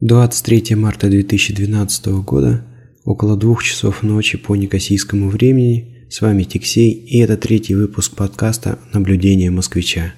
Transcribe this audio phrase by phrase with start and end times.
[0.00, 2.66] 23 марта 2012 года,
[3.06, 8.78] около двух часов ночи по некосийскому времени, с вами Тиксей, и это третий выпуск подкаста
[8.92, 10.12] «Наблюдение москвича».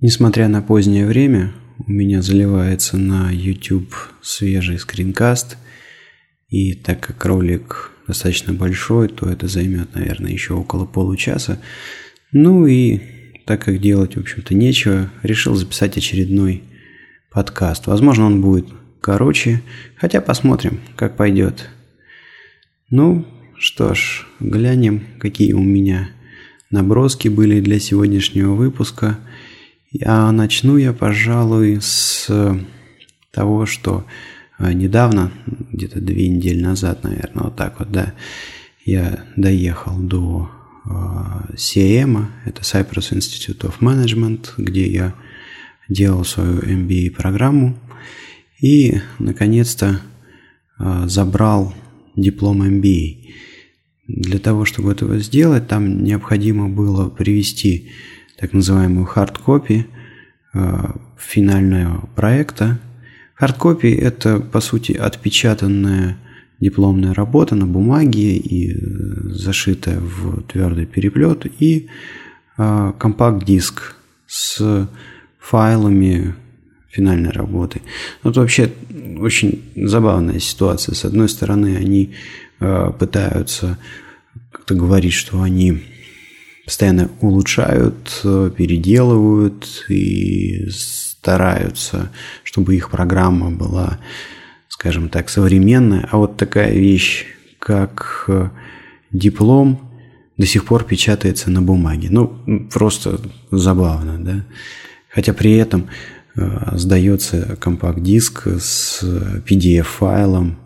[0.00, 1.52] Несмотря на позднее время,
[1.86, 5.58] у меня заливается на YouTube свежий скринкаст,
[6.52, 11.60] и так как ролик достаточно большой, то это займет, наверное, еще около получаса.
[12.30, 13.00] Ну и
[13.46, 16.62] так как делать, в общем-то, нечего, решил записать очередной
[17.30, 17.86] подкаст.
[17.88, 18.68] Возможно, он будет
[19.00, 19.62] короче,
[19.96, 21.68] хотя посмотрим, как пойдет.
[22.90, 23.26] Ну,
[23.58, 26.10] что ж, глянем, какие у меня
[26.70, 29.18] наброски были для сегодняшнего выпуска–
[30.04, 32.30] а начну я, пожалуй, с
[33.30, 34.04] того, что
[34.58, 35.32] недавно,
[35.72, 38.14] где-то две недели назад, наверное, вот так вот, да,
[38.84, 40.50] я доехал до
[41.54, 45.14] CM, а, это Cyprus Institute of Management, где я
[45.88, 47.78] делал свою MBA-программу
[48.60, 50.00] и, наконец-то,
[50.78, 51.74] а, забрал
[52.16, 53.22] диплом MBA.
[54.08, 57.90] Для того, чтобы этого сделать, там необходимо было привести
[58.36, 59.86] так называемую хардкопи
[60.52, 60.84] э,
[61.16, 62.80] финального проекта.
[63.34, 66.16] Хардкопи– это, по сути, отпечатанная
[66.60, 68.74] дипломная работа на бумаге и э,
[69.30, 71.88] зашитая в твердый переплет, и
[72.56, 74.88] э, компакт-диск с
[75.40, 76.34] файлами
[76.88, 77.82] финальной работы.
[78.22, 78.72] Ну, это вообще
[79.18, 80.94] очень забавная ситуация.
[80.94, 82.14] С одной стороны, они
[82.58, 83.78] пытаются
[84.52, 85.82] как-то говорить, что они
[86.64, 90.68] постоянно улучшают, переделывают и
[91.22, 92.10] стараются,
[92.42, 94.00] чтобы их программа была,
[94.68, 96.08] скажем так, современная.
[96.10, 97.26] А вот такая вещь,
[97.60, 98.48] как э,
[99.12, 99.92] диплом,
[100.36, 102.08] до сих пор печатается на бумаге.
[102.10, 103.20] Ну, просто
[103.52, 104.44] забавно, да.
[105.08, 105.86] Хотя при этом
[106.34, 109.04] э, сдается компакт-диск с
[109.48, 110.58] PDF-файлом,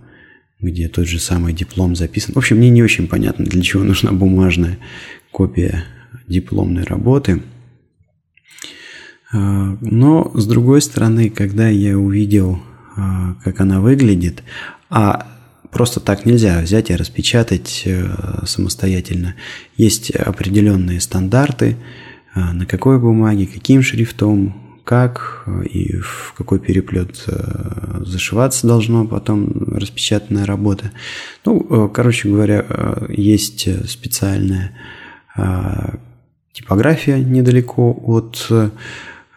[0.59, 2.33] где тот же самый диплом записан.
[2.33, 4.79] В общем, мне не очень понятно, для чего нужна бумажная
[5.33, 5.85] копия
[6.27, 7.43] дипломной работы.
[9.37, 12.59] А, но, с другой стороны, когда я увидел,
[12.97, 14.43] а, как она выглядит,
[14.89, 15.27] а
[15.71, 18.09] просто так нельзя взять и распечатать э,
[18.47, 19.35] самостоятельно.
[19.77, 21.77] Есть определенные стандарты,
[22.35, 29.53] а, на какой бумаге, каким шрифтом, как и в какой переплет э, зашиваться должно потом
[29.75, 30.93] распечатанная работа.
[31.45, 32.65] Ну, э, короче говоря,
[33.11, 34.73] есть специальная
[36.55, 38.49] типография недалеко от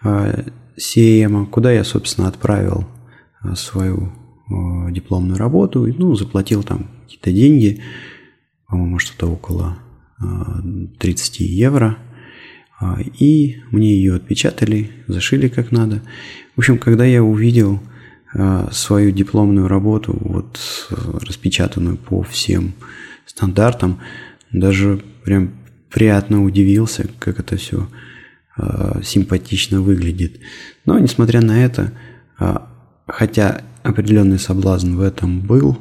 [0.04, 2.88] CM, куда я, собственно, отправил
[3.56, 4.12] свою
[4.92, 7.82] дипломную работу, ну, заплатил там какие-то деньги,
[8.68, 9.78] по-моему, что-то около
[11.00, 11.98] 30 евро,
[13.20, 16.02] и мне ее отпечатали, зашили как надо.
[16.56, 17.80] В общем, когда я увидел
[18.72, 20.60] свою дипломную работу, вот
[20.90, 22.74] распечатанную по всем
[23.26, 24.00] стандартам,
[24.52, 25.52] даже прям
[25.90, 27.88] приятно удивился, как это все
[29.04, 30.40] симпатично выглядит.
[30.86, 31.94] Но, несмотря на это,
[32.40, 32.56] э,
[33.08, 35.78] хотя определенный соблазн в этом был,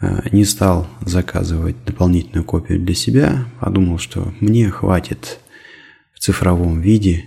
[0.00, 5.40] э, не стал заказывать дополнительную копию для себя, подумал, что мне хватит
[6.14, 7.24] в цифровом виде.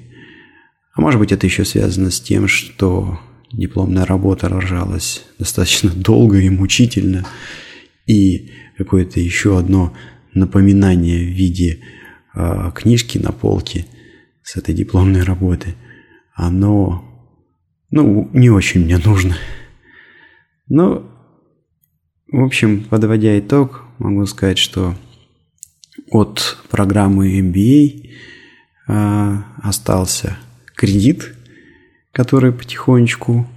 [0.93, 3.19] А может быть, это еще связано с тем, что
[3.51, 7.25] дипломная работа рожалась достаточно долго и мучительно,
[8.05, 9.93] и какое-то еще одно
[10.33, 11.79] напоминание в виде
[12.33, 13.85] э, книжки на полке
[14.43, 15.75] с этой дипломной работы,
[16.33, 17.03] оно,
[17.91, 19.37] ну, не очень мне нужно.
[20.67, 21.09] Но,
[22.31, 24.95] в общем, подводя итог, могу сказать, что
[26.09, 28.09] от программы MBA
[28.87, 30.37] э, остался
[30.75, 31.33] кредит,
[32.11, 33.47] который потихонечку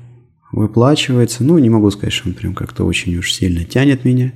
[0.53, 1.45] выплачивается.
[1.45, 4.33] Ну, не могу сказать, что он прям как-то очень уж сильно тянет меня.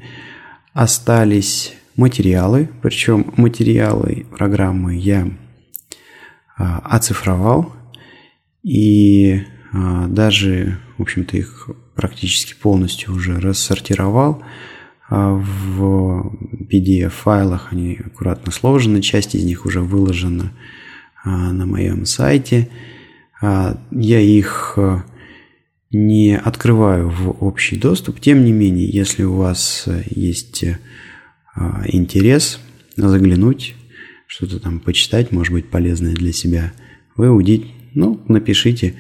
[0.73, 5.31] Остались материалы, причем материалы программы я а,
[6.61, 7.73] оцифровал.
[8.63, 9.43] И
[9.73, 14.43] а, даже, в общем-то, их практически полностью уже рассортировал
[15.09, 16.37] а, в
[16.71, 20.53] PDF-файлах, они аккуратно сложены, часть из них уже выложена
[21.23, 22.71] на моем сайте.
[23.43, 24.79] Я их
[25.91, 30.65] не открываю в общий доступ, тем не менее, если у вас есть
[31.55, 32.61] а, интерес
[32.97, 33.75] заглянуть,
[34.31, 36.73] что-то там почитать, может быть, полезное для себя,
[37.17, 38.95] выудить, ну, напишите,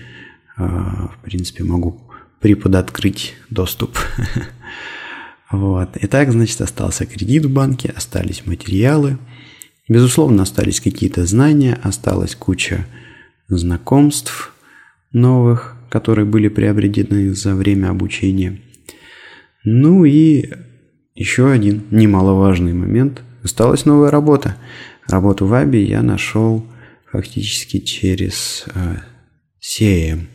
[0.56, 2.00] а, в принципе, могу
[2.40, 3.96] преподоткрыть доступ.
[5.52, 5.96] Вот.
[6.00, 9.18] Итак, значит, остался кредит в банке, остались материалы.
[9.88, 12.86] Безусловно, остались какие-то знания, осталась куча
[13.48, 14.54] знакомств
[15.12, 18.60] новых, которые были приобретены за время обучения.
[19.64, 20.52] Ну и
[21.16, 23.24] еще один немаловажный момент.
[23.42, 24.54] Осталась новая работа.
[25.10, 26.64] Работу в Аби я нашел
[27.10, 28.98] фактически через э,
[29.60, 30.28] CM.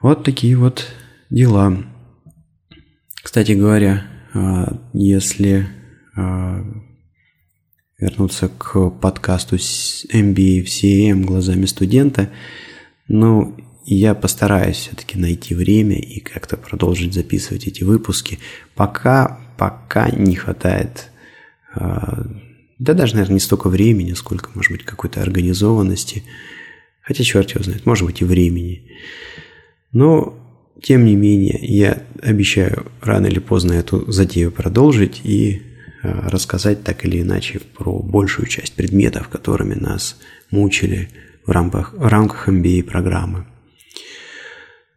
[0.00, 0.86] Вот такие вот
[1.28, 1.84] дела.
[3.22, 5.68] Кстати говоря, э, если
[6.16, 6.64] э,
[7.98, 12.30] вернуться к подкасту MBA в CM глазами студента,
[13.06, 13.54] ну,
[13.84, 18.38] я постараюсь все-таки найти время и как-то продолжить записывать эти выпуски.
[18.74, 21.10] Пока, пока не хватает
[22.78, 26.24] да даже, наверное, не столько времени, сколько, может быть, какой-то организованности.
[27.00, 28.90] Хотя черт его знает, может быть и времени.
[29.92, 30.38] Но,
[30.82, 35.62] тем не менее, я обещаю рано или поздно эту затею продолжить и
[36.02, 40.18] а, рассказать так или иначе про большую часть предметов, которыми нас
[40.50, 41.08] мучили
[41.46, 43.46] в рамках, в рамках MBA-программы.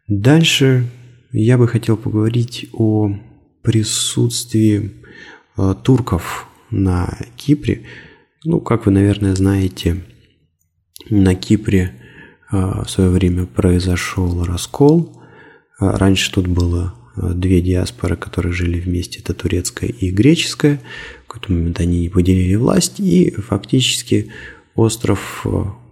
[0.08, 0.86] Дальше
[1.32, 3.16] я бы хотел поговорить о
[3.62, 4.92] присутствии
[5.56, 7.86] э, турков на Кипре.
[8.46, 10.04] Ну, как вы, наверное, знаете,
[11.10, 11.94] на Кипре
[12.52, 15.22] а, в свое время произошел раскол.
[15.80, 20.82] А, раньше тут было а, две диаспоры, которые жили вместе, это турецкая и греческая.
[21.24, 24.32] В какой-то момент они не поделили власть, и фактически
[24.76, 25.46] остров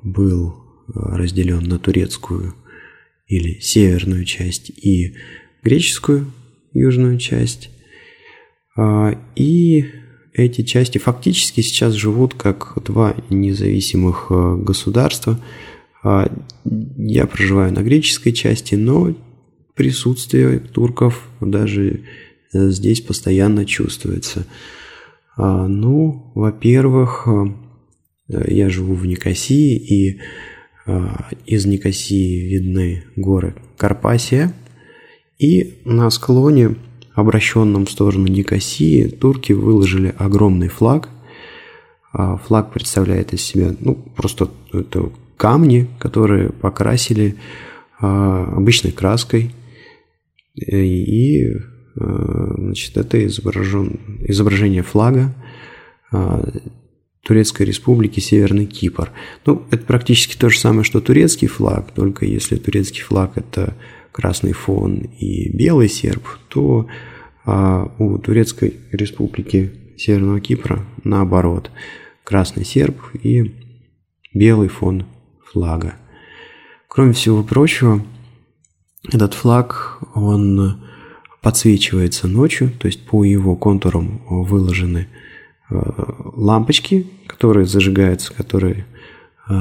[0.03, 0.55] был
[0.87, 2.55] разделен на турецкую
[3.27, 5.15] или северную часть и
[5.61, 6.31] греческую
[6.71, 7.69] южную часть.
[9.35, 9.85] И
[10.37, 15.39] эти части фактически сейчас живут как два независимых э, государства.
[16.03, 16.31] А,
[16.63, 19.15] я проживаю на греческой части, но
[19.73, 22.01] присутствие турков даже
[22.53, 24.45] э, здесь постоянно чувствуется.
[25.35, 30.21] А, ну, во-первых, э, я живу в Никосии, и
[31.45, 34.53] из Никосии видны горы Карпасия,
[35.37, 36.77] и на склоне
[37.17, 41.09] обращенном в сторону Никосии, турки выложили огромный флаг.
[42.13, 47.35] А флаг представляет из себя ну, просто это камни, которые покрасили
[47.99, 49.51] а, обычной краской.
[50.55, 51.53] И
[51.99, 55.35] а, значит, это изображен, изображение флага
[57.27, 59.11] Турецкой Республики Северный Кипр.
[59.45, 63.75] Ну, это практически то же самое, что турецкий флаг, только если турецкий флаг– это
[64.17, 66.87] красный фон и белый серб, то
[67.45, 71.69] а у Турецкой Республики Северного Кипра наоборот.
[72.23, 73.55] Красный серб и
[74.33, 75.05] белый фон
[75.45, 75.95] флага.
[76.87, 78.03] Кроме всего прочего,
[79.07, 80.83] этот флаг, он
[81.43, 85.07] подсвечивается ночью, то есть по его контурам выложены
[85.69, 85.75] э,
[86.33, 88.87] лампочки, которые зажигаются, которые,
[89.47, 89.53] э,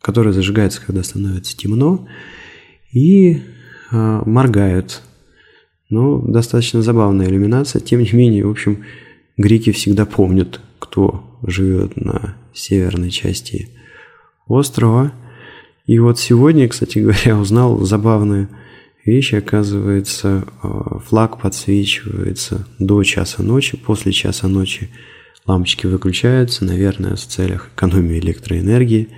[0.00, 2.08] которые зажигаются, когда становится темно,
[2.94, 3.34] и
[3.90, 5.02] э, моргают.
[5.90, 7.80] Ну, достаточно забавная иллюминация.
[7.80, 8.84] Тем не менее, в общем,
[9.36, 13.68] греки всегда помнят, кто живет на северной части
[14.46, 15.12] острова.
[15.86, 18.48] И вот сегодня, кстати говоря, узнал забавную
[19.04, 19.34] вещь.
[19.34, 20.46] Оказывается,
[21.06, 23.76] флаг подсвечивается до часа ночи.
[23.76, 24.88] После часа ночи
[25.46, 29.08] лампочки выключаются, наверное, в целях экономии электроэнергии.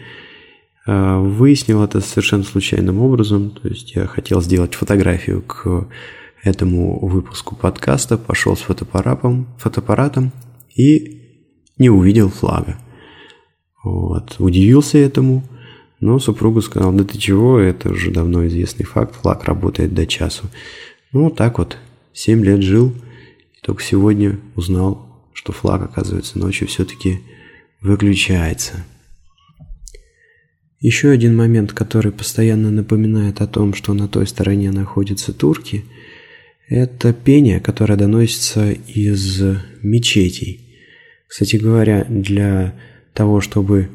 [0.86, 3.50] А, выяснил это совершенно случайным образом.
[3.50, 5.88] То есть я хотел сделать фотографию к
[6.42, 10.32] этому выпуску подкаста, пошел с фотоаппаратом, фотоаппаратом
[10.74, 11.42] и
[11.76, 12.78] не увидел флага.
[13.82, 14.36] Вот.
[14.38, 15.42] Удивился этому,
[16.00, 20.46] но супруга сказала, да ты чего, это уже давно известный факт, флаг работает до часу.
[21.12, 21.78] Ну, так вот,
[22.12, 27.20] 7 лет жил, и только сегодня узнал, что флаг, оказывается, ночью все-таки
[27.80, 28.84] выключается.
[30.86, 35.84] Еще один момент, который постоянно напоминает о том, что на той стороне находятся турки,
[36.68, 39.42] это пение, которое доносится из
[39.82, 40.60] мечетей.
[41.26, 42.76] Кстати говоря, для
[43.14, 43.88] того, чтобы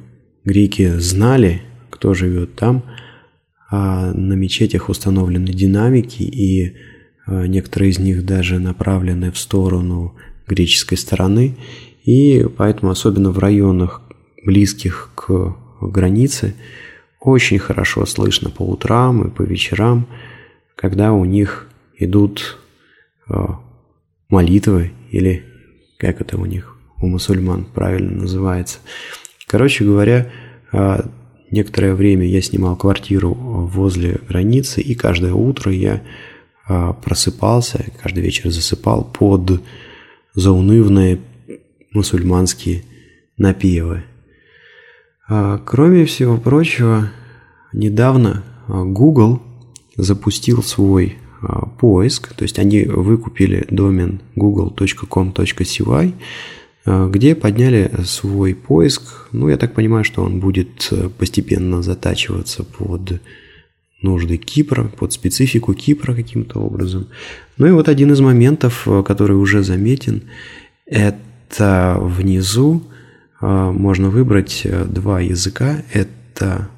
[0.44, 2.84] греки знали, кто живет там,
[3.70, 6.76] а на мечетях установлены динамики, и
[7.26, 11.56] а, некоторые из них даже направлены в сторону греческой стороны,
[12.04, 14.02] и поэтому особенно в районах,
[14.44, 15.56] близких к
[15.88, 16.56] границе,
[17.20, 20.08] очень хорошо слышно по утрам и по вечерам,
[20.76, 22.58] когда у них идут
[23.30, 23.34] э,
[24.30, 25.46] молитвы или
[25.98, 28.80] как это у них у мусульман правильно называется.
[29.48, 30.32] Короче говоря,
[30.72, 31.02] э,
[31.52, 36.02] некоторое время я снимал квартиру возле границы, и каждое утро я
[37.04, 39.62] просыпался, каждый вечер засыпал под
[40.34, 41.20] заунывные
[41.92, 42.84] мусульманские
[43.36, 44.04] напевы.
[45.66, 47.10] Кроме всего прочего,
[47.72, 49.42] недавно Google
[49.96, 51.20] запустил свой
[51.80, 56.14] поиск, то есть они выкупили домен google.com.cy,
[56.86, 59.30] где подняли свой поиск.
[59.32, 63.22] Ну, я так понимаю, что он будет постепенно затачиваться под
[64.02, 67.08] нужды Кипра, под специфику Кипра каким-то образом.
[67.58, 70.24] Ну и вот один из моментов, который уже заметен,
[70.86, 72.84] это внизу
[73.42, 75.84] можно выбрать два языка.
[75.92, 76.70] Это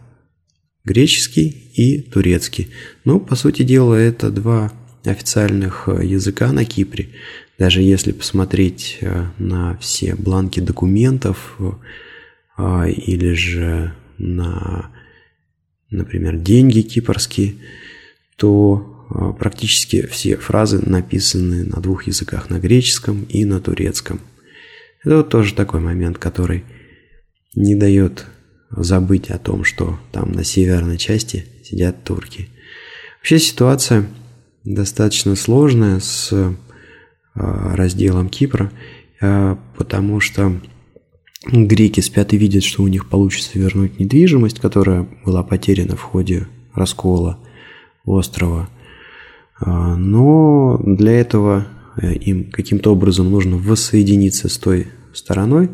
[0.84, 2.70] греческий и турецкий.
[3.05, 4.72] Ну, по сути дела, это два
[5.03, 7.10] официальных э, языка на Кипре.
[7.58, 11.58] Даже если посмотреть э, на все бланки документов
[12.58, 14.91] э, или же на,
[15.89, 17.55] например, деньги кипрские,
[18.36, 18.89] то
[19.39, 24.22] практически все фразы написаны на двух языках, на греческом и на турецком.
[25.03, 26.63] Это вот тоже такой момент, который
[27.55, 28.25] не дает
[28.72, 32.50] забыть о том, что там на северной части сидят турки.
[33.19, 34.05] Вообще ситуация
[34.63, 36.31] достаточно сложная с
[37.36, 38.72] а, разделом Кипра,
[39.22, 40.60] а, потому что
[41.45, 46.48] греки спят и видят, что у них получится вернуть недвижимость, которая была потеряна в ходе
[46.74, 47.39] раскола
[48.05, 48.69] острова.
[49.60, 55.69] А, но для этого э, им каким-то образом нужно воссоединиться с той стороной,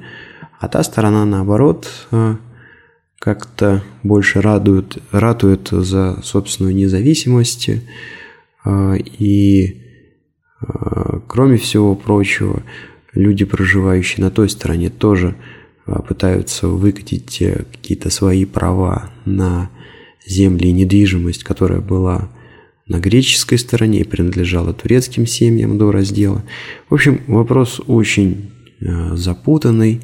[0.59, 2.07] а та сторона, наоборот,
[3.19, 7.69] как-то больше радует, ратует за собственную независимость.
[8.63, 9.81] А, и
[11.27, 12.63] кроме всего прочего,
[13.13, 15.35] люди, проживающие на той стороне, тоже
[16.07, 19.69] пытаются выкатить э, какие-то свои права на
[20.25, 22.29] земли и недвижимость, которая была
[22.89, 26.43] на греческой стороне и принадлежала турецким семьям до раздела.
[26.89, 30.01] В общем, вопрос очень запутанный.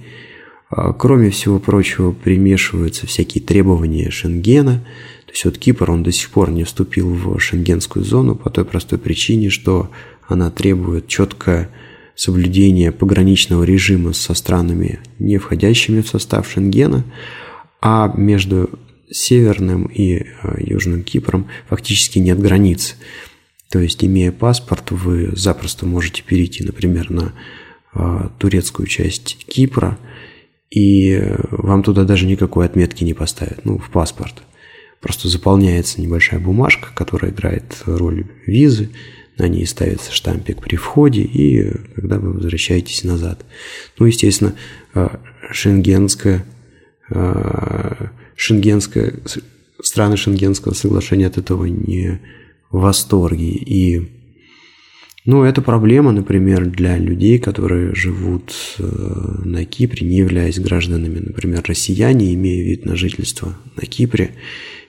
[0.69, 4.85] А, кроме всего прочего, примешиваются всякие требования Шенгена.
[5.25, 8.65] То есть вот Кипр, он до сих пор не вступил в шенгенскую зону по той
[8.65, 9.89] простой причине, что
[10.27, 11.69] она требует четкое
[12.15, 17.03] соблюдение пограничного режима со странами, не входящими в состав Шенгена,
[17.81, 18.69] а между
[19.11, 22.95] Северным и а, Южным Кипром фактически нет границ.
[23.69, 27.33] То есть, имея паспорт, вы запросто можете перейти, например, на
[27.93, 29.97] а, турецкую часть Кипра–
[30.75, 31.21] и
[31.51, 34.43] вам туда даже никакой отметки не поставят, ну, в паспорт.
[34.99, 38.89] Просто заполняется небольшая бумажка, которая играет роль визы,
[39.37, 43.45] на ней ставится штампик при входе, и когда вы возвращаетесь назад.
[43.99, 44.55] Ну, естественно,
[45.51, 46.45] шенгенская,
[48.35, 49.13] шенгенская,
[49.81, 52.21] страны шенгенского соглашения от этого не
[52.71, 53.49] в восторге.
[53.49, 54.11] И
[55.25, 58.83] ну, это проблема, например, для людей, которые живут э,
[59.43, 64.31] на Кипре, не являясь гражданами, например, россияне, имея вид на жительство на Кипре,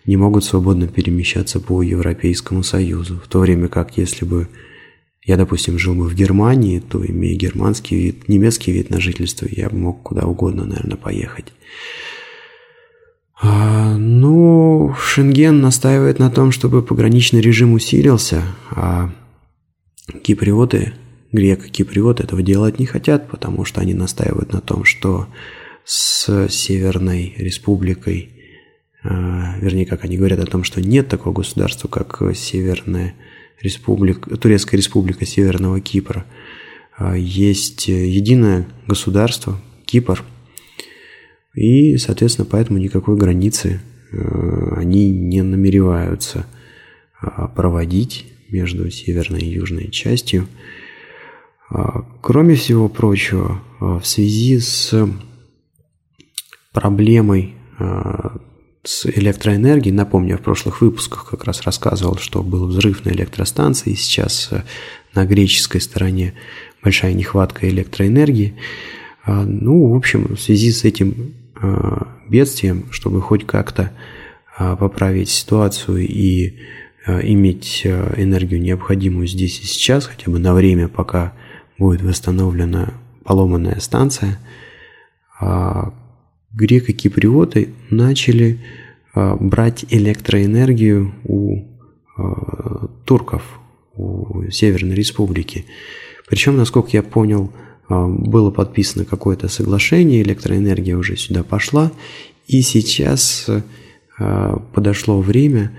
[0.04, 3.20] не могут свободно перемещаться по Европейскому Союзу.
[3.24, 4.48] В то время как, если бы
[5.24, 9.70] я, допустим, жил бы в Германии, то, имея германский вид, немецкий вид на жительство, я
[9.70, 11.46] бы мог куда угодно, наверное, поехать.
[13.38, 19.10] А, ну, Шенген настаивает на том, чтобы пограничный режим усилился, а
[20.22, 20.94] Киприоты,
[21.32, 25.26] греко-киприоты этого делать не хотят, потому что они настаивают на том, что
[25.84, 28.30] с Северной Республикой,
[29.04, 29.08] э,
[29.60, 33.14] вернее, как они говорят о том, что нет такого государства, как Северная
[33.60, 36.24] Республика, Турецкая Республика Северного Кипра.
[36.98, 40.24] Э, есть единое государство, Кипр,
[41.56, 43.80] и, соответственно, поэтому никакой границы
[44.12, 46.46] э, они не намереваются
[47.54, 50.46] проводить между северной и южной частью.
[51.68, 54.94] А, кроме всего прочего, а, в связи с
[56.72, 58.38] проблемой а,
[58.84, 63.90] с электроэнергией, напомню, я в прошлых выпусках как раз рассказывал, что был взрыв на электростанции,
[63.90, 64.50] и сейчас
[65.12, 66.34] на греческой стороне
[66.82, 68.54] большая нехватка электроэнергии.
[69.26, 71.34] Ну, в общем, в связи с этим
[72.28, 73.92] бедствием, чтобы хоть как-то
[74.58, 76.58] поправить ситуацию и
[77.06, 81.34] Э, иметь э, энергию, необходимую здесь и сейчас, хотя бы на время, пока
[81.78, 82.94] будет восстановлена
[83.24, 84.40] поломанная станция,
[85.38, 85.94] а
[86.52, 88.58] греко-киприоты начали
[89.14, 91.64] э, брать электроэнергию у
[93.04, 93.42] турков,
[93.94, 95.66] у Северной Республики.
[96.26, 97.52] Причем, насколько я понял,
[97.88, 101.92] было подписано какое-то соглашение, электроэнергия уже сюда пошла,
[102.46, 103.48] и сейчас
[104.72, 105.72] подошло время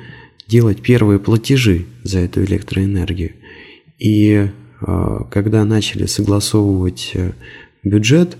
[0.47, 3.33] делать первые платежи за эту электроэнергию.
[3.99, 4.49] И
[5.31, 7.13] когда начали согласовывать
[7.83, 8.37] бюджет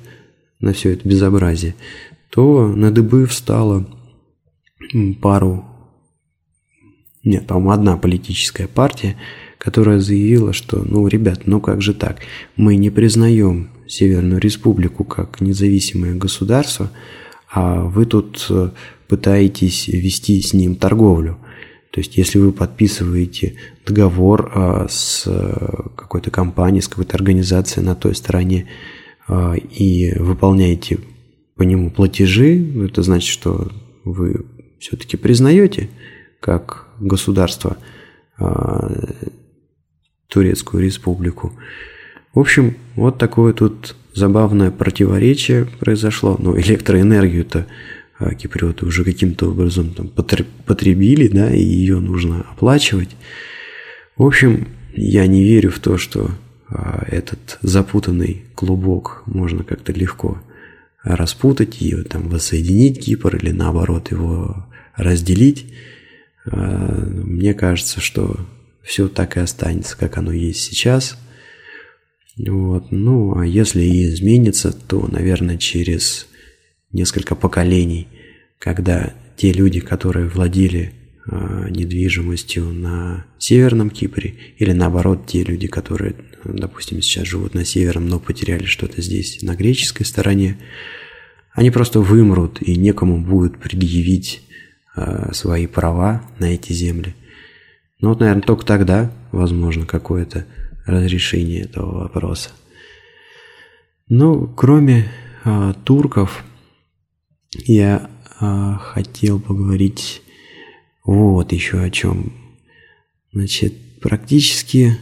[0.59, 1.75] на все это безобразие,
[2.29, 3.88] то на дыбы встала
[5.21, 5.65] пару,
[7.24, 9.17] нет, по-моему, одна политическая партия,
[9.57, 12.19] которая заявила, что, ну, ребят, ну как же так,
[12.55, 16.91] мы не признаем Северную Республику как независимое государство,
[17.49, 18.71] а вы тут э,
[19.07, 21.37] пытаетесь вести с ним торговлю.
[21.91, 27.95] То есть, если вы подписываете договор а, с э, какой-то компанией, с какой-то организацией на
[27.95, 28.67] той стороне
[29.29, 30.99] и выполняете
[31.55, 33.69] по нему платежи, это значит, что
[34.05, 34.45] вы
[34.79, 35.89] все-таки признаете
[36.39, 37.75] как государство
[40.38, 41.51] Турецкую республику.
[42.36, 46.36] В общем, вот такое тут забавное противоречие произошло.
[46.38, 47.65] Но электроэнергию-то
[48.20, 53.15] а, киприоты уже каким-то образом там потребили, да, и ее нужно оплачивать.
[54.15, 56.29] В общем, я не верю в то, что
[56.70, 60.39] а, этот запутанный клубок можно как-то легко
[61.03, 65.74] распутать и там воссоединить Кипр или наоборот его разделить.
[66.46, 68.38] А, мне кажется, что
[68.88, 71.17] все так и останется, как оно есть сейчас.
[72.38, 72.89] Вот.
[72.91, 76.27] Ну, а если и изменится, то, наверное, через
[76.94, 78.08] несколько поколений,
[78.58, 80.94] когда те люди, которые владели
[81.29, 86.15] э, недвижимостью на Северном Кипре, или наоборот, те люди, которые,
[86.46, 90.58] допустим, сейчас живут на Северном, но потеряли что-то здесь, на греческой стороне,
[91.51, 94.44] они просто вымрут, и некому будет предъявить
[94.96, 97.15] э, свои права на эти земли.
[98.00, 100.46] Ну вот, наверное, только тогда возможно какое-то
[100.86, 102.51] разрешение этого вопроса.
[104.08, 105.08] Ну, кроме
[105.44, 106.44] э, турков,
[107.66, 110.22] я э, хотел поговорить
[111.04, 112.34] вот еще о чем.
[113.34, 114.98] Значит, практически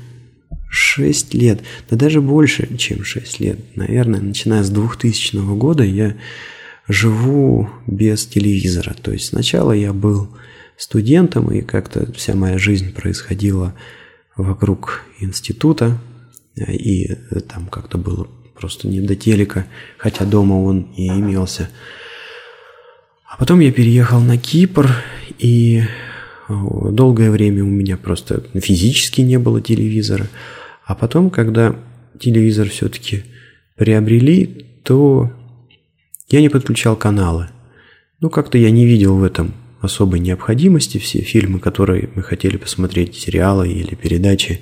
[0.70, 6.16] 6 лет, да даже больше, чем 6 лет, наверное, начиная с 2000 года я
[6.88, 8.94] живу без телевизора.
[8.94, 10.30] То есть сначала я был
[10.78, 13.74] студентом, и как-то вся моя жизнь происходила
[14.36, 15.98] вокруг института,
[16.56, 17.16] и
[17.50, 19.66] там как-то было просто не до телека,
[19.98, 21.70] хотя дома он и имелся.
[23.30, 24.90] А потом я переехал на Кипр,
[25.40, 25.84] и
[26.48, 30.28] долгое время у меня просто физически не было телевизора.
[30.86, 31.76] А потом, когда
[32.20, 33.24] телевизор все-таки
[33.76, 35.32] приобрели, то
[36.30, 37.50] я не подключал каналы.
[38.22, 40.98] Ну, как-то я не видел в этом особой необходимости.
[40.98, 44.62] Все фильмы, которые мы хотели посмотреть, сериалы или передачи,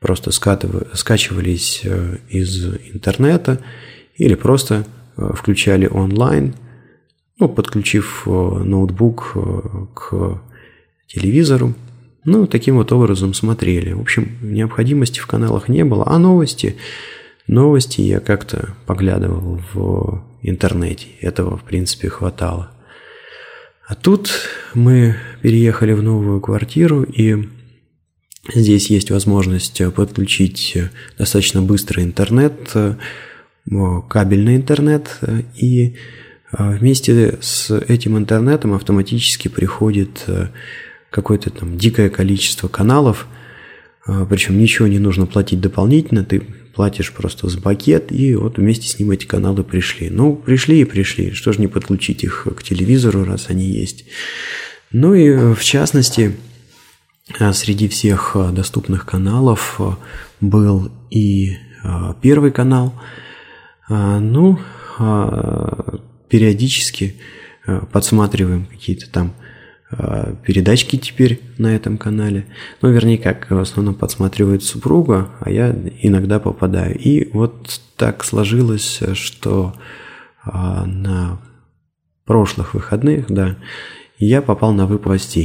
[0.00, 3.60] просто скачивались э, из интернета
[4.16, 6.54] или просто э, включали онлайн,
[7.38, 9.34] ну, подключив э, ноутбук
[9.94, 10.42] к
[11.06, 11.74] телевизору.
[12.26, 13.92] Ну, таким вот образом смотрели.
[13.92, 16.04] В общем, необходимости в каналах не было.
[16.06, 16.76] А новости?
[17.46, 21.06] Новости я как-то поглядывал в интернете.
[21.20, 22.73] Этого, в принципе, хватало.
[23.86, 24.30] А тут
[24.72, 27.48] мы переехали в новую квартиру, и
[28.54, 30.76] здесь есть возможность подключить
[31.18, 32.72] достаточно быстрый интернет,
[34.08, 35.20] кабельный интернет,
[35.54, 35.96] и
[36.50, 40.24] вместе с этим интернетом автоматически приходит
[41.10, 43.26] какое-то там дикое количество каналов,
[44.30, 46.42] причем ничего не нужно платить дополнительно, ты
[46.74, 50.10] платишь просто с пакет, и вот вместе с ним эти каналы пришли.
[50.10, 54.04] Ну, пришли и пришли, что же не подключить их к телевизору, раз они есть.
[54.92, 56.36] Ну и в частности,
[57.38, 59.80] а, среди всех а, доступных каналов
[60.40, 61.56] был и
[62.22, 62.94] первый канал.
[63.88, 64.58] Ну,
[66.30, 67.16] периодически
[67.92, 69.43] подсматриваем какие-то там Э,
[70.44, 72.46] передачки теперь на этом канале.
[72.82, 76.98] Ну, вернее, как в основном подсматривает супруга, а я иногда попадаю.
[76.98, 79.74] И вот так сложилось, что
[80.42, 81.40] а, на
[82.24, 83.56] прошлых выходных, да,
[84.18, 85.38] я попал на выпуск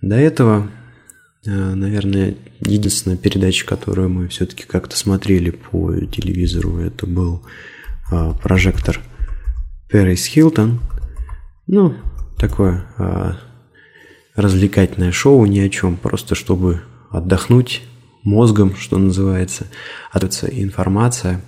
[0.00, 0.68] До этого,
[1.46, 7.42] э, наверное, единственная передача, которую мы все-таки как-то смотрели по телевизору, это был
[8.42, 9.00] прожектор
[9.88, 10.80] Пэрис Хилтон.
[11.66, 11.94] Ну,
[12.36, 12.84] такое
[14.34, 17.82] развлекательное шоу ни о чем, просто чтобы отдохнуть
[18.22, 19.66] мозгом, что называется,
[20.10, 21.42] ответся информация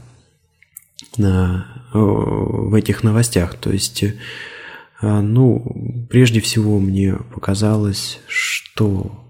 [1.17, 3.55] на, в этих новостях.
[3.55, 4.05] То есть,
[5.01, 9.25] а, ну, прежде всего мне показалось, что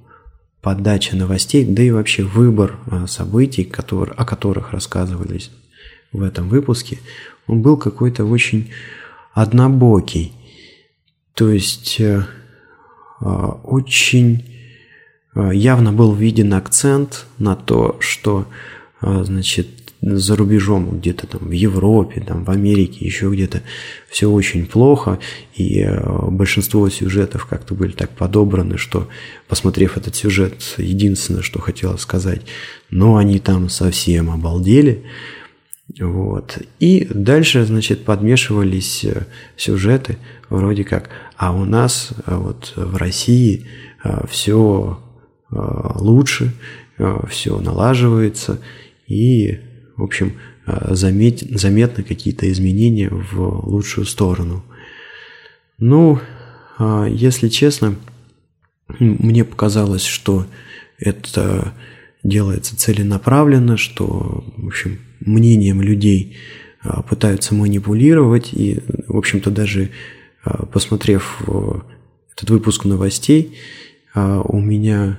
[0.61, 5.51] подача новостей, да и вообще выбор а, событий, которые, о которых рассказывались
[6.13, 6.99] в этом выпуске,
[7.47, 8.73] он был какой-то очень
[9.33, 10.33] однобокий.
[11.35, 12.27] То есть э,
[13.21, 14.45] очень
[15.35, 18.47] явно был виден акцент на то, что
[19.01, 19.69] значит,
[20.03, 23.63] за рубежом, где-то там в Европе, там в Америке, еще где-то
[24.09, 25.19] все очень плохо,
[25.55, 25.89] и
[26.29, 29.09] большинство сюжетов как-то были так подобраны, что,
[29.49, 32.43] посмотрев этот сюжет, единственное, что хотела сказать,
[32.91, 35.05] но они там совсем обалдели,
[35.99, 36.59] вот.
[36.81, 40.19] И дальше, значит, подмешивались э, сюжеты
[40.49, 43.67] вроде как, а у нас э, вот в России
[44.29, 45.01] все
[45.51, 46.53] лучше,
[47.29, 48.61] все налаживается,
[49.09, 49.59] и
[49.97, 50.35] в общем,
[50.67, 54.65] э, заметь, заметны какие-то изменения в лучшую сторону.
[55.79, 56.21] Ну,
[57.09, 57.97] если честно,
[58.99, 60.47] мне показалось, что
[60.99, 61.75] это
[62.23, 66.37] делается целенаправленно, что, в общем, мнением людей
[66.83, 69.91] а, пытаются манипулировать, и, в общем-то, даже
[70.45, 71.43] а, посмотрев
[72.33, 73.59] этот выпуск новостей,
[74.15, 75.19] у меня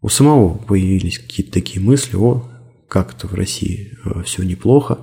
[0.00, 2.46] у самого появились какие-то такие мысли, о,
[2.88, 4.98] как-то в России э, все неплохо,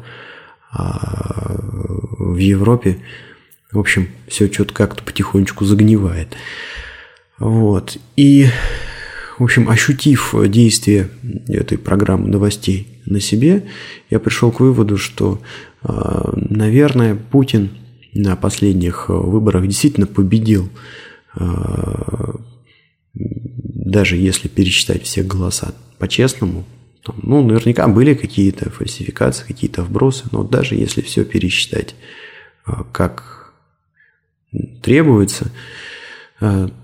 [0.71, 1.55] а
[2.19, 2.99] в Европе,
[3.71, 6.35] в общем, все что-то как-то потихонечку загнивает.
[7.39, 7.97] Вот.
[8.15, 8.47] И,
[9.37, 11.09] в общем, ощутив действие
[11.47, 13.67] этой программы новостей на себе,
[14.09, 15.41] я пришел к выводу, что,
[15.83, 17.71] э, наверное, Путин
[18.13, 20.69] на последних выборах действительно победил,
[21.35, 21.43] э,
[23.13, 26.65] даже если пересчитать все голоса по-честному,
[27.23, 31.95] ну, наверняка были какие-то фальсификации, какие-то вбросы, но даже если все пересчитать
[32.91, 33.53] как
[34.81, 35.51] требуется,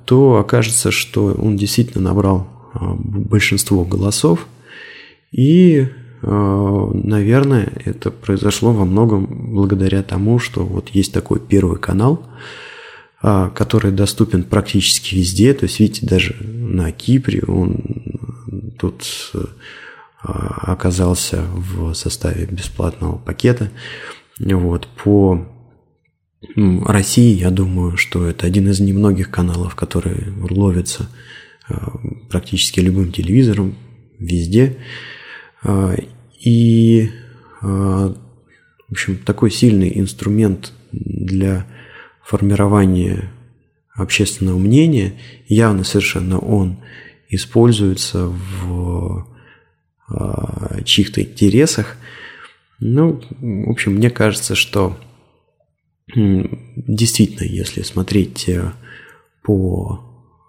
[0.06, 4.48] то окажется, что он действительно набрал а, большинство голосов.
[5.32, 5.88] И,
[6.22, 12.24] наверное, это произошло во многом благодаря тому, что вот есть такой первый канал,
[13.22, 15.54] который доступен практически везде.
[15.54, 17.84] То есть, видите, даже на Кипре он
[18.80, 19.34] тут
[20.22, 23.70] оказался в составе бесплатного пакета.
[24.40, 25.46] Вот, по
[26.56, 31.10] России, я думаю, что это один из немногих каналов, которые ловятся
[31.68, 31.98] а,
[32.30, 33.76] практически любым телевизором
[34.20, 34.78] везде.
[35.64, 35.96] А,
[36.40, 37.10] и,
[37.62, 38.16] в
[38.92, 41.66] общем, такой сильный инструмент для
[42.24, 43.32] формирования
[43.96, 45.14] общественного мнения,
[45.48, 46.78] явно совершенно он
[47.30, 49.26] используется в
[50.10, 51.98] Э, чьих-то интересах.
[52.80, 54.98] Ну, в общем, мне кажется, что
[56.14, 58.72] действительно, если смотреть э,
[59.44, 60.00] по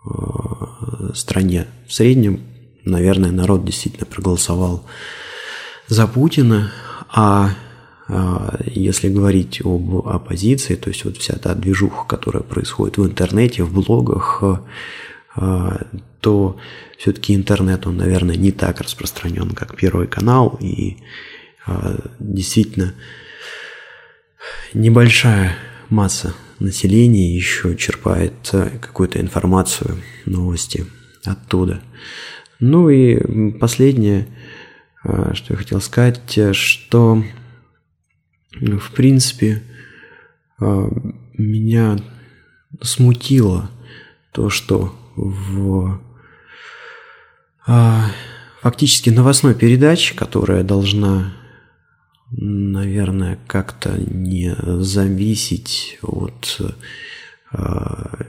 [0.05, 2.41] э, стране в среднем,
[2.85, 4.85] наверное, народ действительно проголосовал
[5.89, 6.73] за Путина,
[7.11, 7.55] а
[8.65, 13.73] если говорить об оппозиции, то есть вот вся та движуха, которая происходит в интернете, в
[13.75, 14.43] блогах,
[16.21, 16.57] то
[16.97, 20.97] все-таки интернет, он, наверное, не так распространен, как Первый канал, и
[21.67, 22.95] э, действительно
[24.75, 25.57] небольшая
[25.89, 30.87] масса населения еще черпает э, какую-то информацию, новости
[31.25, 31.83] оттуда.
[32.61, 34.29] Ну и последнее,
[35.05, 37.23] э, что я хотел сказать, что
[38.53, 39.63] в принципе
[40.59, 41.99] меня
[42.83, 43.71] смутило
[44.33, 46.01] то, что в
[47.71, 48.11] а,
[48.63, 51.35] фактически новостной передачи, которая должна,
[52.31, 56.61] наверное, как-то не зависеть от
[57.51, 58.27] а,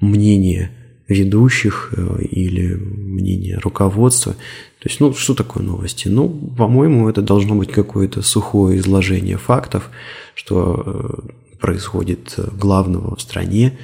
[0.00, 0.72] мнения
[1.10, 4.32] ведущих э, или мнения руководства.
[4.32, 6.08] То есть, ну, что такое новости?
[6.08, 9.90] Ну, по-моему, это должно быть какое-то сухое изложение фактов,
[10.34, 13.76] что э, происходит главного в стране,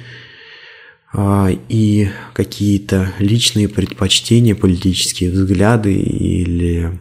[1.13, 6.97] а, и какие-то личные предпочтения, политические взгляды или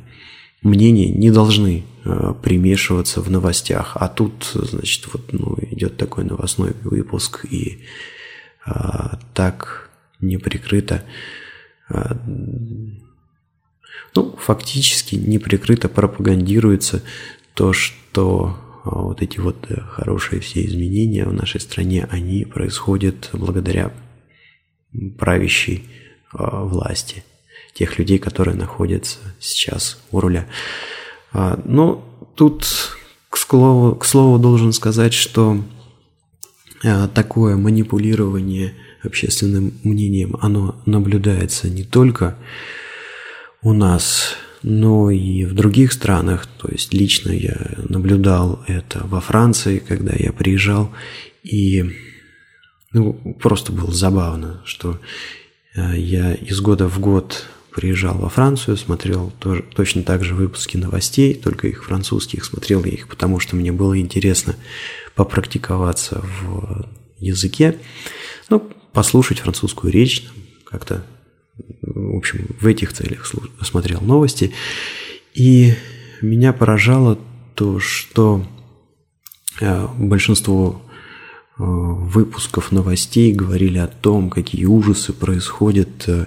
[0.66, 3.96] мнения не должны а, примешиваться в новостях.
[3.96, 7.84] А тут, значит, вот ну, идет такой новостной выпуск, и
[8.64, 11.02] а, так неприкрыто,
[11.88, 12.16] а,
[14.14, 17.02] ну, фактически неприкрыто пропагандируется
[17.54, 23.92] то, что вот эти вот э, хорошие все изменения в нашей стране, они происходят благодаря
[25.18, 25.88] правящей
[26.32, 27.24] власти,
[27.78, 30.46] тех людей, которые находятся сейчас у руля.
[31.32, 32.66] А, но тут,
[33.30, 35.62] к слову, к слову должен сказать, что
[37.14, 42.36] такое манипулирование общественным мнением, оно наблюдается не только
[43.62, 46.46] у нас но и в других странах.
[46.58, 47.56] То есть лично я
[47.88, 50.92] наблюдал это во Франции, когда я приезжал,
[51.44, 51.94] и
[52.92, 54.98] ну, просто было забавно, что
[55.74, 57.44] я из года в год
[57.76, 62.92] приезжал во Францию, смотрел тоже, точно так же выпуски новостей, только их французских, смотрел я
[62.92, 64.56] их, потому что мне было интересно
[65.14, 67.76] попрактиковаться в языке,
[68.48, 68.60] ну,
[68.94, 70.26] послушать французскую речь,
[70.64, 71.04] как-то,
[71.82, 74.52] в общем, в этих целях смотрел новости.
[75.34, 75.74] И
[76.22, 77.18] меня поражало
[77.54, 78.42] то, что
[79.60, 86.26] э, большинство э, выпусков новостей говорили о том, какие ужасы происходят э,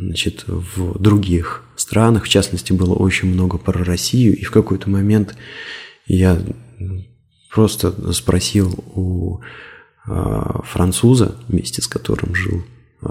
[0.00, 2.24] значит, в других странах.
[2.24, 4.36] В частности, было очень много про Россию.
[4.36, 5.36] И в какой-то момент
[6.06, 6.42] я
[7.50, 9.40] просто спросил у
[10.06, 12.64] э, француза, вместе с которым жил
[13.02, 13.06] э,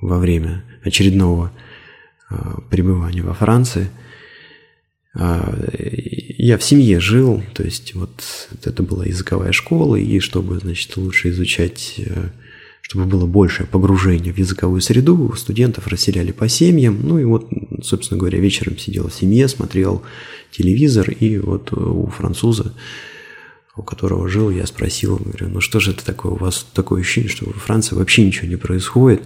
[0.00, 1.52] во время очередного
[2.30, 2.34] э,
[2.70, 3.90] пребывания во Франции.
[5.18, 8.22] Я в семье жил, то есть вот
[8.62, 11.98] это была языковая школа, и чтобы, значит, лучше изучать
[12.88, 17.50] чтобы было большее погружение в языковую среду, студентов расселяли по семьям, ну и вот,
[17.82, 20.04] собственно говоря, вечером сидел в семье, смотрел
[20.52, 22.74] телевизор, и вот у француза,
[23.74, 27.28] у которого жил, я спросил, говорю, ну что же это такое, у вас такое ощущение,
[27.28, 29.24] что во Франции вообще ничего не происходит,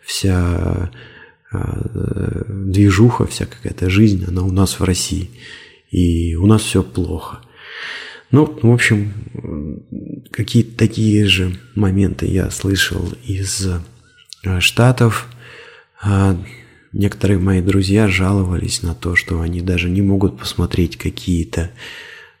[0.00, 0.92] вся
[1.52, 5.28] э, движуха, вся какая-то жизнь, она у нас в России,
[5.90, 7.40] и у нас все плохо–
[8.32, 9.12] ну, в общем,
[10.30, 13.68] какие-то такие же моменты я слышал из
[14.44, 15.28] э, Штатов.
[16.02, 16.36] А
[16.92, 21.70] некоторые мои друзья жаловались на то, что они даже не могут посмотреть какие-то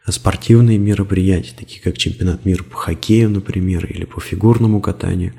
[0.08, 5.34] спортивные мероприятия, такие как чемпионат мира по хоккею, например, или по фигурному катанию,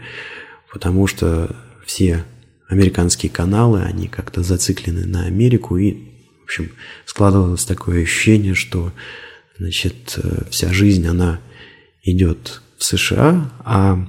[0.72, 2.24] потому что все
[2.70, 5.94] американские каналы, они как-то зациклены на Америку, и,
[6.42, 6.70] в общем,
[7.06, 8.94] складывалось такое ощущение, что
[9.58, 11.40] Значит, э, вся жизнь, она
[12.04, 14.08] идет в США, а,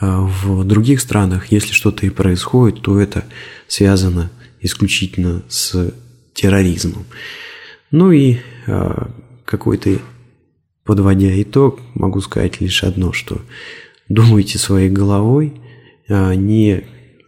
[0.00, 3.24] а в других странах, если что-то и происходит, то это
[3.68, 5.92] связано исключительно с
[6.32, 7.04] терроризмом.
[7.90, 9.10] Ну и а,
[9.44, 9.98] какой-то,
[10.84, 13.40] подводя итог, могу сказать лишь одно, что
[14.08, 15.60] думайте своей головой,
[16.08, 16.84] а, не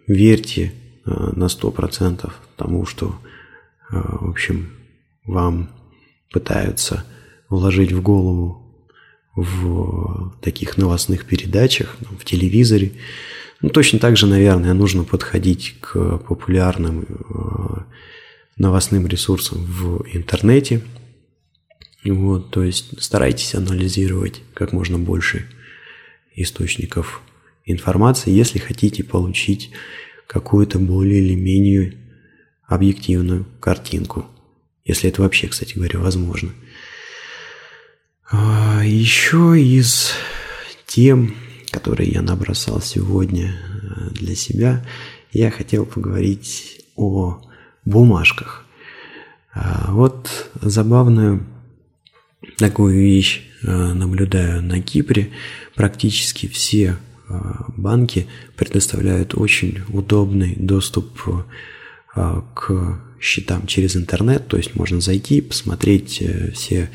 [0.07, 0.73] верьте
[1.05, 3.15] на 100% тому, что,
[3.91, 4.71] в общем,
[5.25, 5.71] вам
[6.31, 7.05] пытаются
[7.49, 8.63] вложить в голову
[9.35, 12.93] в таких новостных передачах, в телевизоре.
[13.61, 17.83] Ну, точно так же, наверное, нужно подходить к популярным э,
[18.57, 20.83] новостным ресурсам в интернете.
[22.05, 25.47] Вот, то есть старайтесь анализировать как можно больше
[26.35, 27.23] источников
[27.65, 29.71] информации, если хотите получить
[30.27, 31.97] какую-то более или менее
[32.67, 34.27] объективную картинку
[34.87, 36.51] если это вообще, кстати говоря, возможно.
[38.31, 40.13] А, Еще из
[40.87, 41.35] тем,
[41.71, 44.87] которые я набросал сегодня э, для себя,
[45.33, 47.43] я хотел поговорить о
[47.85, 48.65] бумажках.
[49.53, 51.45] А, вот забавную
[52.57, 55.33] такую вещь э, наблюдаю на Кипре.
[55.75, 56.97] Практически все
[57.29, 57.35] э,
[57.77, 61.43] банки предоставляют очень удобный доступ
[62.55, 66.91] к счетам через интернет, то есть можно зайти, посмотреть э, все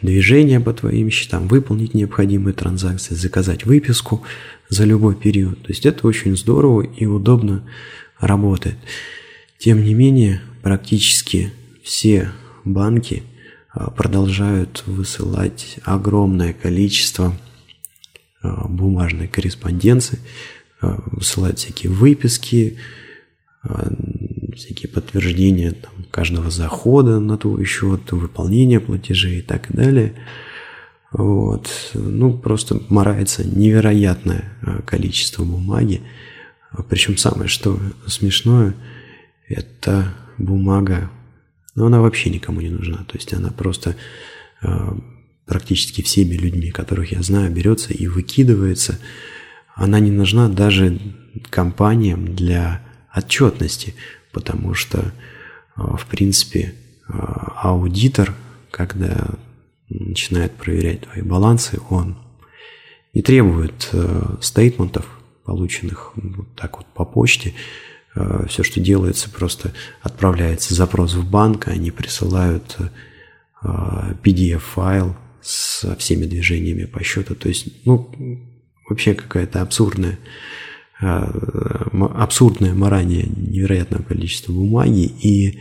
[0.00, 4.22] движения по твоим счетам, выполнить необходимые транзакции, заказать выписку
[4.68, 5.60] за любой период.
[5.62, 7.68] То есть это очень здорово и удобно
[8.18, 8.76] работает.
[9.58, 12.30] Тем не менее, практически все
[12.64, 13.24] банки
[13.70, 17.36] а, продолжают высылать огромное количество
[18.40, 20.20] а, бумажной корреспонденции,
[20.80, 22.78] а, высылать всякие выписки,
[24.54, 30.14] всякие подтверждения там, каждого захода на твой счет, выполнения платежей и так далее.
[31.12, 31.70] Вот.
[31.94, 36.02] Ну, просто морается невероятное а, количество бумаги.
[36.88, 38.74] Причем самое, что смешное,
[39.46, 41.10] это бумага,
[41.74, 42.98] но она вообще никому не нужна.
[43.04, 43.96] То есть она просто
[44.60, 44.96] а,
[45.46, 48.98] практически всеми людьми, которых я знаю, берется и выкидывается.
[49.74, 50.98] Она не нужна даже
[51.50, 52.82] компаниям для
[53.14, 53.94] отчетности
[54.32, 55.12] потому что,
[55.74, 56.74] а, в принципе,
[57.08, 58.34] а, аудитор,
[58.70, 59.28] когда
[59.88, 62.16] начинает проверять твои балансы, он
[63.14, 65.06] не требует а, стейтментов,
[65.44, 67.54] полученных вот так вот по почте.
[68.48, 72.76] Все, что делается, просто отправляется запрос в банк, они присылают
[73.62, 77.34] PDF-файл со всеми движениями по счету.
[77.34, 78.10] То есть, ну,
[78.88, 80.67] вообще какая-то абсурдная Э,
[81.00, 85.12] абсурдное морание невероятного количества бумаги.
[85.22, 85.60] И,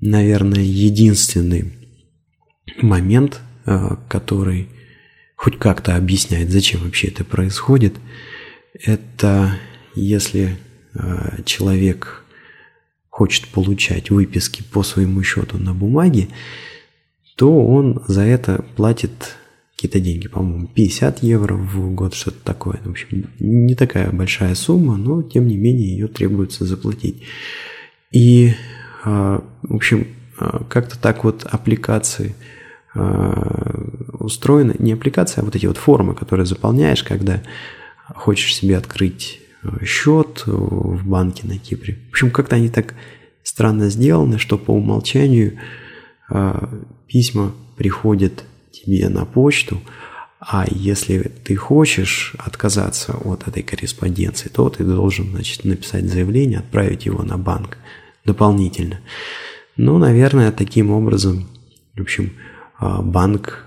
[0.00, 1.72] наверное, единственный
[2.80, 4.68] момент, э, который
[5.36, 7.94] хоть как-то объясняет, зачем вообще это происходит,
[8.74, 9.58] это
[9.94, 10.56] если
[10.94, 12.24] э, человек
[13.08, 16.28] хочет получать выписки по своему счету на бумаге,
[17.36, 19.36] то он за это платит
[19.82, 22.78] какие-то деньги, по-моему, 50 евро в год, что-то такое.
[22.84, 27.24] В общем, не такая большая сумма, но тем не менее ее требуется заплатить.
[28.12, 28.54] И,
[29.02, 30.06] а, в общем,
[30.38, 32.36] а, как-то так вот аппликации
[32.94, 33.84] а,
[34.20, 37.42] устроены, не аппликации, а вот эти вот формы, которые заполняешь, когда
[38.14, 39.40] хочешь себе открыть
[39.84, 41.98] счет в банке на Кипре.
[42.10, 42.94] В общем, как-то они так
[43.42, 45.58] странно сделаны, что по умолчанию
[47.08, 49.80] письма приходят тебе на почту,
[50.40, 57.06] а если ты хочешь отказаться от этой корреспонденции, то ты должен значит, написать заявление, отправить
[57.06, 57.78] его на банк
[58.24, 59.00] дополнительно.
[59.76, 61.48] Ну, наверное, таким образом,
[61.94, 62.32] в общем,
[62.78, 63.64] а, банк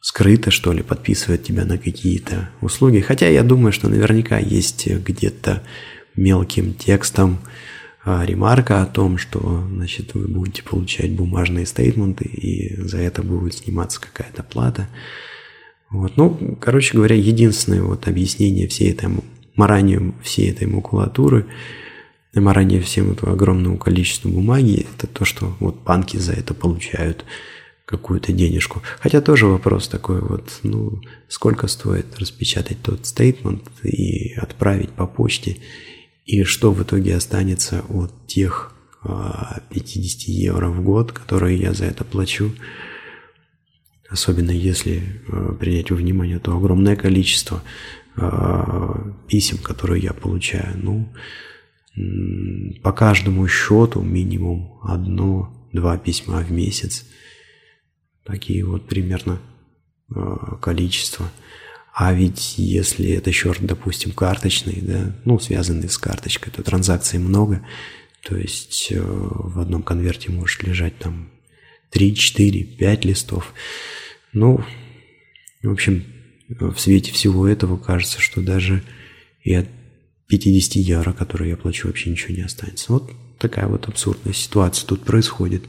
[0.00, 3.00] скрыто, что ли, подписывает тебя на какие-то услуги.
[3.00, 5.62] Хотя я думаю, что наверняка есть где-то
[6.14, 7.38] мелким текстом
[8.04, 14.00] ремарка о том, что значит, вы будете получать бумажные стейтменты, и за это будет сниматься
[14.00, 14.88] какая-то плата.
[15.90, 16.16] Вот.
[16.16, 19.08] Ну, короче говоря, единственное вот объяснение всей этой
[19.56, 21.46] маранию всей этой макулатуры,
[22.34, 27.24] маранию всем этого огромного количества бумаги, это то, что вот банки за это получают
[27.84, 28.82] какую-то денежку.
[28.98, 35.58] Хотя тоже вопрос такой вот, ну, сколько стоит распечатать тот стейтмент и отправить по почте,
[36.24, 41.84] и что в итоге останется от тех 50 а, евро в год, которые я за
[41.84, 42.52] это плачу.
[44.08, 47.62] Особенно если а, принять во внимание то огромное количество
[48.16, 50.78] а, писем, которые я получаю.
[50.82, 51.12] Ну,
[52.82, 57.06] по каждому счету минимум одно-два письма в месяц.
[58.24, 59.38] Такие вот примерно
[60.60, 61.30] количество.
[61.96, 67.64] А ведь если это счет, допустим, карточный, да, ну, связанный с карточкой, то транзакций много.
[68.24, 71.30] То есть э, в одном конверте может лежать там
[71.90, 73.54] 3, 4, 5 листов.
[74.32, 74.64] Ну,
[75.62, 76.04] в общем,
[76.48, 78.82] в свете всего этого кажется, что даже
[79.44, 79.68] и от
[80.26, 82.92] 50 евро, которые я плачу, вообще ничего не останется.
[82.92, 85.62] Вот такая вот абсурдная ситуация тут происходит.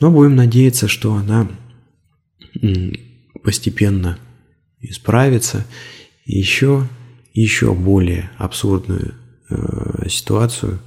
[0.00, 1.48] Но будем надеяться, что она
[3.44, 4.18] постепенно
[4.90, 5.66] исправиться.
[6.24, 6.88] еще,
[7.32, 9.14] еще более абсурдную
[9.50, 10.80] э, ситуацию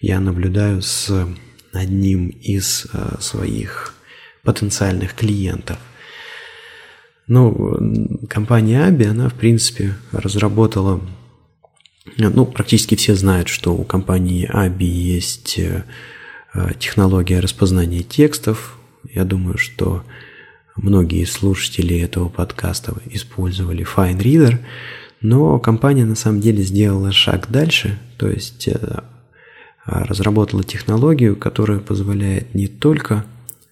[0.00, 1.26] я наблюдаю с
[1.72, 3.94] одним из э, своих
[4.42, 5.78] потенциальных клиентов.
[7.26, 11.00] Ну, компания Аби, она, в принципе, разработала
[12.18, 15.84] ну, практически все знают, что у компании Аби есть э,
[16.78, 18.78] технология распознания текстов.
[19.10, 20.04] Я думаю, что
[20.76, 24.58] Многие слушатели этого подкаста использовали Fine Reader,
[25.20, 29.02] но компания на самом деле сделала шаг дальше, то есть э,
[29.84, 33.24] разработала технологию, которая позволяет не только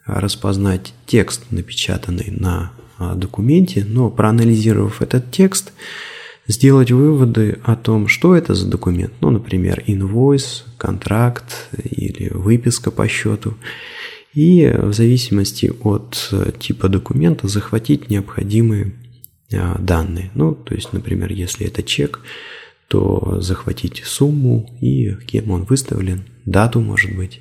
[0.07, 5.73] распознать текст, напечатанный на а, документе, но проанализировав этот текст,
[6.47, 13.07] сделать выводы о том, что это за документ, ну, например, инвойс, контракт или выписка по
[13.07, 13.55] счету,
[14.35, 18.93] и в зависимости от э, типа документа захватить необходимые
[19.53, 20.31] а, данные.
[20.35, 22.21] Ну, то есть, например, если это чек,
[22.89, 27.41] то захватить сумму и кем он выставлен, дату, может быть.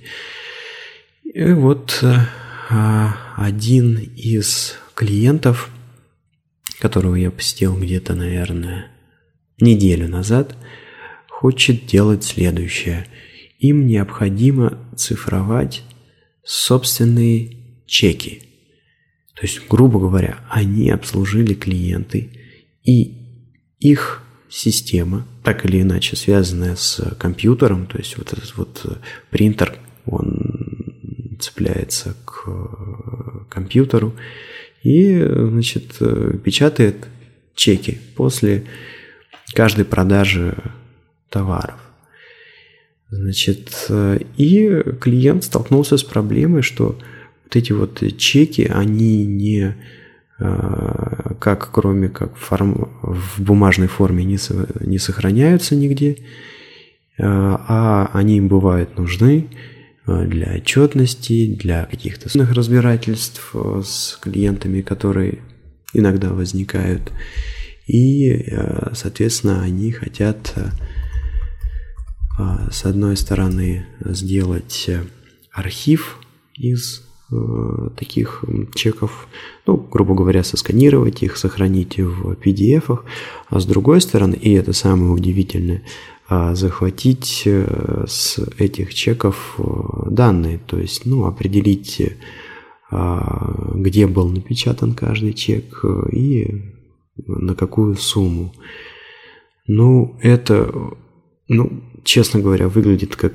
[1.23, 2.13] И вот э,
[2.69, 5.69] а, один из клиентов,
[6.79, 8.87] которого я посетил где-то, наверное,
[9.59, 10.57] неделю назад,
[11.29, 13.07] хочет делать следующее.
[13.59, 15.83] Им необходимо цифровать
[16.43, 18.43] собственные чеки.
[19.35, 22.29] То есть, грубо говоря, они обслужили клиенты,
[22.83, 23.17] и
[23.79, 28.95] их система, так или иначе связанная с компьютером, то есть вот этот вот э,
[29.29, 34.13] принтер, он цепляется к э, компьютеру
[34.83, 37.07] и, значит, э, печатает
[37.55, 38.65] чеки после
[39.53, 40.57] каждой продажи
[41.29, 41.79] товаров.
[43.11, 43.89] Значит,
[44.37, 46.97] и клиент столкнулся с проблемой, что
[47.43, 49.75] вот эти вот чеки, они не
[50.43, 54.39] а, как кроме как форм, в бумажной форме не,
[54.79, 56.17] не сохраняются нигде,
[57.19, 59.49] а, а они им бывают нужны
[60.07, 63.53] для отчетности, для каких-то разбирательств
[63.83, 65.39] с клиентами, которые
[65.93, 67.11] иногда возникают.
[67.85, 68.51] И,
[68.93, 70.55] соответственно, они хотят
[72.71, 74.89] с одной стороны сделать
[75.51, 76.17] архив
[76.55, 77.03] из
[77.95, 78.43] таких
[78.75, 79.27] чеков,
[79.65, 82.99] ну, грубо говоря, сосканировать их, сохранить в PDF,
[83.49, 85.83] а с другой стороны, и это самое удивительное,
[86.53, 89.63] захватить э, с этих чеков э,
[90.09, 92.01] данные, то есть, ну, определить,
[92.91, 96.73] где был напечатан каждый чек и
[97.25, 98.53] на какую сумму.
[99.67, 100.73] Ну, это,
[101.53, 103.33] ну, честно говоря, выглядит как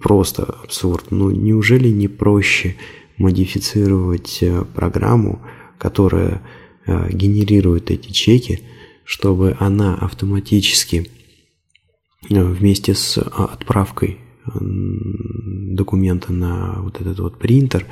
[0.00, 1.10] просто абсурд.
[1.10, 2.76] Ну, неужели не проще
[3.18, 5.42] модифицировать э, программу,
[5.76, 6.40] которая
[6.86, 8.60] э, генерирует эти чеки,
[9.04, 11.10] чтобы она автоматически
[12.30, 14.18] э, вместе с отправкой
[14.54, 17.84] документа на вот этот вот принтер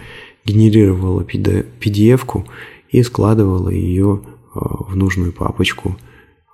[0.46, 2.46] генерировала PDF-ку
[2.88, 4.22] и складывала ее
[4.54, 5.98] в нужную папочку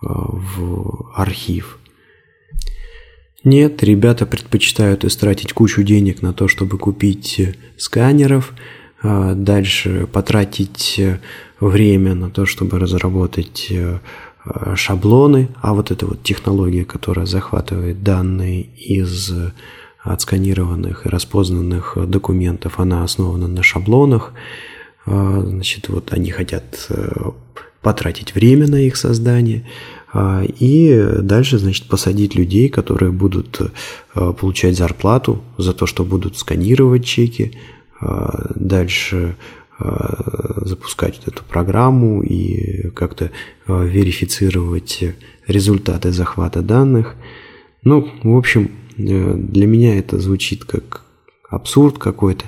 [0.00, 1.78] в архив.
[3.44, 8.52] Нет, ребята предпочитают истратить кучу денег на то, чтобы купить э, сканеров,
[9.02, 11.18] а дальше потратить э,
[11.58, 13.98] время на то, чтобы разработать э,
[14.76, 19.32] шаблоны, а вот эта вот технология, которая захватывает данные из
[20.02, 24.32] отсканированных и распознанных документов, она основана на шаблонах.
[25.06, 26.88] А, значит, вот они хотят
[27.82, 29.64] потратить время на их создание,
[30.14, 33.72] и дальше, значит, посадить людей, которые будут
[34.14, 37.52] а, получать зарплату за то, что будут сканировать чеки,
[38.00, 39.36] а, дальше
[40.58, 43.32] запускать эту программу и как-то
[43.66, 45.02] верифицировать
[45.48, 47.16] результаты захвата данных.
[47.82, 51.04] Ну, в общем, э, для меня это звучит как
[51.50, 52.44] абсурд какой-то.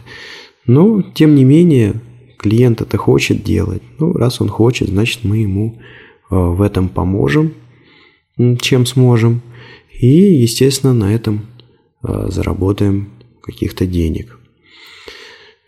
[0.65, 2.01] Но, тем не менее,
[2.39, 3.83] клиент это хочет делать.
[3.99, 6.04] Ну, раз он хочет, значит, мы ему Э,
[6.39, 7.55] в этом поможем,
[8.61, 9.43] чем сможем.
[9.93, 11.47] И, естественно, на этом
[12.03, 13.11] э, заработаем
[13.43, 14.39] каких-то денег.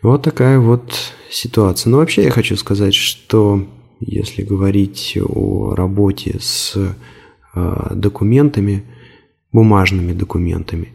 [0.01, 1.89] Вот такая вот ситуация.
[1.89, 3.65] Но вообще я хочу сказать, что
[3.99, 6.75] если говорить о работе с
[7.55, 8.83] э, документами,
[9.51, 10.89] бумажными документами,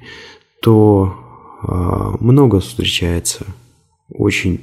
[0.60, 1.16] то
[2.20, 3.46] много встречается
[4.08, 4.60] очень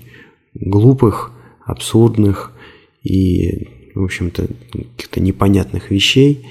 [0.53, 1.31] глупых,
[1.65, 2.51] абсурдных
[3.03, 6.47] и в общем-то, каких-то непонятных вещей.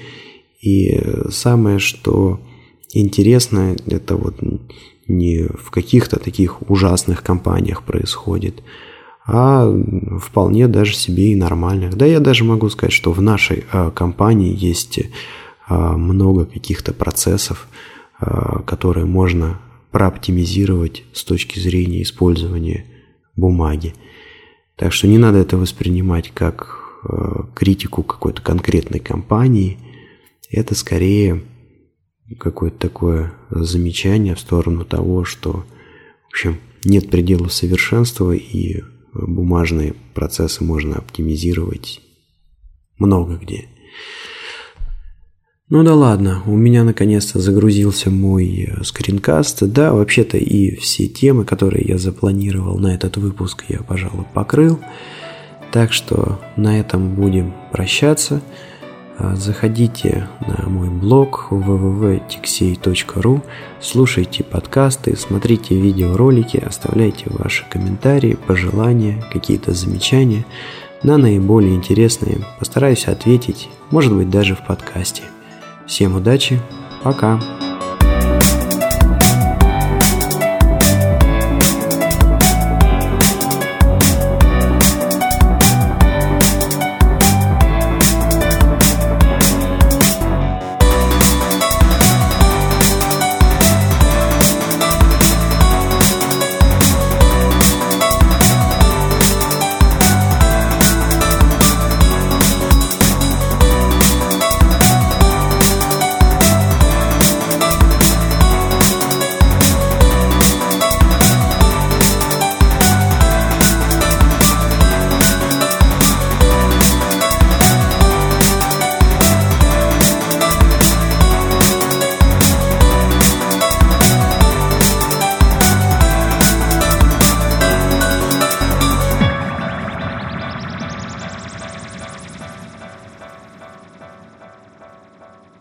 [0.61, 2.39] И самое, что
[2.93, 4.35] интересно, это вот
[5.07, 8.61] не в каких-то таких ужасных компаниях происходит,
[9.25, 9.71] а
[10.21, 11.95] вполне даже себе и нормальных.
[11.95, 14.99] Да, я даже могу сказать, что в нашей а, компании есть
[15.67, 17.67] а, много каких-то процессов,
[18.19, 19.59] а, которые можно
[19.91, 22.85] прооптимизировать с точки зрения использования
[23.35, 23.93] бумаги.
[24.75, 26.78] Так что не надо это воспринимать как
[27.55, 29.77] критику какой-то конкретной компании,
[30.49, 31.43] это скорее
[32.39, 35.65] какое-то такое замечание в сторону того, что,
[36.27, 38.83] в общем, нет пределов совершенства и
[39.13, 42.01] бумажные процессы можно оптимизировать
[42.97, 43.67] много где.
[45.69, 49.67] Ну да ладно, у меня наконец-то загрузился мой э, скринкаст.
[49.67, 54.79] Да, вообще-то и все темы, которые я запланировал на этот выпуск, я, пожалуй, покрыл.
[55.71, 58.41] Так что на этом будем прощаться.
[59.17, 63.41] А, заходите на мой блог www.tixey.ru,
[63.81, 70.45] слушайте подкасты, смотрите видеоролики, оставляйте ваши комментарии, пожелания, какие-то замечания.
[71.03, 75.23] На наиболее интересные постараюсь ответить, может быть даже в подкасте.
[75.85, 76.59] Всем удачи,
[77.03, 77.39] пока!